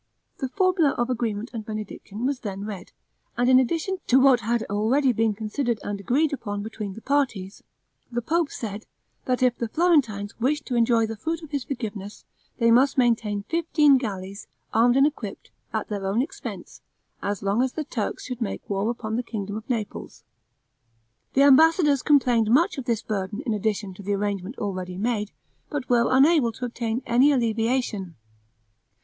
[0.39, 2.91] The formula of agreement and benediction was then read;
[3.37, 7.61] and, in addition to what had already been considered and agreed upon between the parties,
[8.11, 8.87] the pope said,
[9.25, 12.25] that if the Florentines wished to enjoy the fruit of his forgiveness,
[12.57, 16.81] they must maintain fifteen galleys, armed, and equipped, at their own expense,
[17.21, 20.23] as long as the Turks should make war upon the kingdom of Naples.
[21.35, 25.29] The ambassadors complained much of this burden in addition to the arrangement already made,
[25.69, 28.15] but were unable to obtain any alleviation.